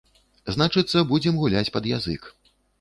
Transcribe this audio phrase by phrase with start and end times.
[0.55, 2.21] Значыцца, будзем гуляць пад язык.